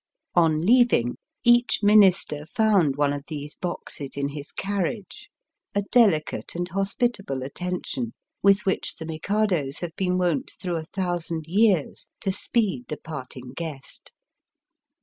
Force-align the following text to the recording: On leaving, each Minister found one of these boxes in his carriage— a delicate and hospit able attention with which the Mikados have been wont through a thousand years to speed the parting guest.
On 0.33 0.65
leaving, 0.65 1.17
each 1.43 1.81
Minister 1.83 2.47
found 2.47 2.95
one 2.95 3.13
of 3.13 3.23
these 3.27 3.53
boxes 3.53 4.17
in 4.17 4.29
his 4.29 4.51
carriage— 4.51 5.29
a 5.75 5.83
delicate 5.91 6.55
and 6.55 6.67
hospit 6.69 7.19
able 7.21 7.43
attention 7.43 8.13
with 8.41 8.61
which 8.65 8.95
the 8.95 9.05
Mikados 9.05 9.81
have 9.81 9.95
been 9.95 10.17
wont 10.17 10.53
through 10.59 10.77
a 10.77 10.85
thousand 10.85 11.45
years 11.45 12.07
to 12.21 12.31
speed 12.31 12.87
the 12.87 12.97
parting 12.97 13.53
guest. 13.55 14.11